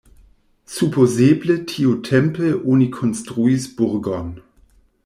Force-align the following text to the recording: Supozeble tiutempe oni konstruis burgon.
Supozeble 0.75 1.57
tiutempe 1.73 2.49
oni 2.73 2.89
konstruis 2.97 3.69
burgon. 3.77 4.29